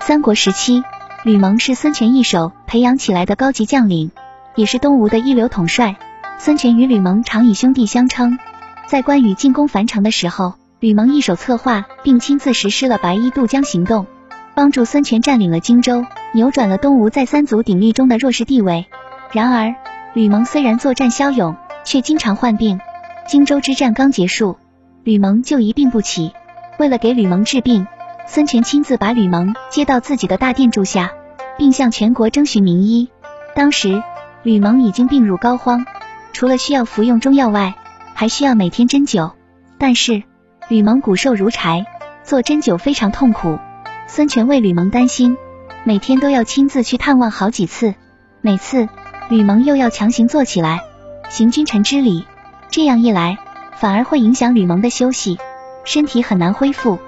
[0.00, 0.82] 三国时期，
[1.24, 4.10] 吕蒙是孙权一手培养起来的高级将领，
[4.54, 5.96] 也是东吴的一流统帅。
[6.38, 8.38] 孙权与吕蒙常以兄弟相称。
[8.86, 14.06] 在关羽进攻樊城的时候，吕蒙一手策划并亲自实施了白衣渡江行动，
[14.54, 18.86] 帮助孙权占领了荆州，扭转了东吴在三足鼎立中的弱势地位。
[19.32, 19.74] 然而，
[20.14, 22.80] 吕蒙虽然作战骁勇，却经常患病。
[23.28, 24.58] 荆州之战刚结束，
[25.04, 26.32] 吕蒙就一病不起。
[26.78, 27.86] 为了给吕蒙治病，
[28.26, 31.12] 孙权亲自把吕蒙接到自己的大殿住下，
[31.58, 33.08] 并向全国征询名医。
[33.54, 34.02] 当时，
[34.42, 35.84] 吕蒙已经病入膏肓，
[36.32, 37.74] 除了需要服用中药外，
[38.14, 39.32] 还需要每天针灸。
[39.76, 40.22] 但是，
[40.68, 41.84] 吕蒙骨瘦如柴，
[42.22, 43.58] 做针灸非常痛苦。
[44.06, 45.36] 孙权为吕蒙担心，
[45.84, 47.94] 每天都要亲自去探望好几次。
[48.40, 48.88] 每次，
[49.28, 50.80] 吕蒙又要强行坐起来，
[51.28, 52.24] 行君臣之礼。
[52.70, 53.38] 这样一来，
[53.76, 55.38] 反而会影响吕蒙的休息，
[55.84, 56.98] 身体很难恢复。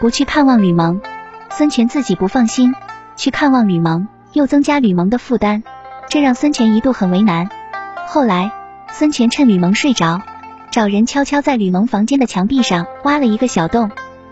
[0.00, 1.00] 不去看望吕蒙，
[1.50, 2.72] 孙权自己不放心；
[3.16, 5.62] 去看望吕蒙，又增加吕蒙的负担，
[6.08, 7.48] 这让孙权一度很为难。
[8.06, 8.50] 后来，
[8.90, 10.20] 孙权趁吕蒙睡着，
[10.70, 13.90] 找人悄悄在吕蒙房间的墙壁上挖了一个小洞。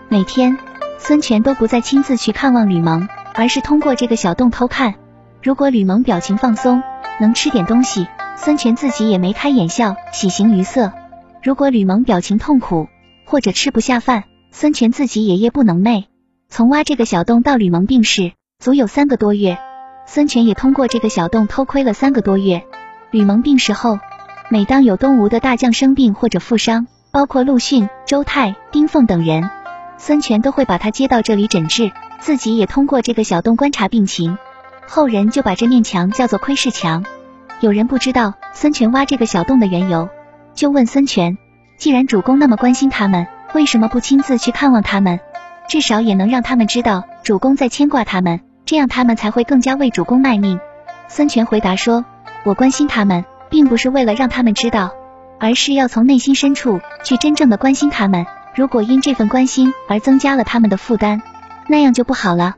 [0.09, 0.57] 每天，
[0.99, 4.95] 孙权都不再亲自去看望吕蒙，而是通过这个小洞偷看。
[5.41, 6.83] 如果吕蒙表情放松，
[7.19, 8.07] 能吃点东西。
[8.35, 10.91] 孙权自己也眉开眼笑，喜形于色。
[11.43, 12.87] 如果吕蒙表情痛苦，
[13.25, 16.05] 或者吃不下饭，孙权自己也夜不能寐。
[16.47, 19.57] 从挖这个小洞到吕蒙病逝，足有三个多月。
[20.05, 22.63] 孙权也通过这个小洞偷窥了三个多月。
[23.11, 23.99] 吕蒙病逝后，
[24.49, 29.49] 每当有东吴的大将生病或者负伤，包括陆逊、周泰、丁奉等人，
[29.97, 34.37] 孙权都会把他接到这里诊治，自己也通过这个小洞观察病情。
[34.87, 37.03] 后人就把这面墙叫做窥视墙。
[37.59, 40.07] 有人不知道孙权挖这个小洞的缘由，
[40.55, 41.37] 就问孙权：
[41.77, 45.19] 既然主公那么关心他们，为什么不亲自去看望他们？
[45.67, 50.59] 至少也能让他们知道主公在牵挂他们，这样他们才会更加为主公卖命。
[51.07, 52.05] 孙权回答说：
[52.43, 54.91] 我关心他们，并不是为了让他们知道，
[55.39, 58.25] 而是要从内心深处去真正的关心他们。
[58.55, 61.21] 如果因这份关心而增加了他们的负担，
[61.67, 62.55] 那样就不好了。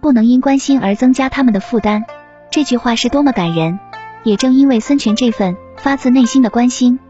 [0.00, 2.04] 不能因关心而增加他们的负担。
[2.50, 3.78] 这句话是多么感人。
[4.24, 7.00] 也正因为孙权这份发自内心的关心，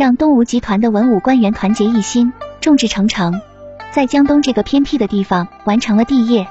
[0.00, 3.38] 让东吴集团的文武官员团结一心，众志成城，
[3.92, 6.48] 在江东这个偏僻的地方完成了帝业。